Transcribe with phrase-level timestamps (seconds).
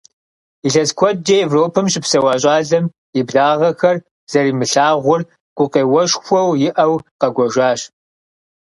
[0.67, 2.85] Илъэс куэдкӀэ Европэм щыпсэуа щӏалэм,
[3.19, 3.97] и благъэхэр
[4.31, 5.21] зэримылъагъур
[5.57, 7.81] гукъеуэшхуэу иӀэу, къэкӀуэжащ.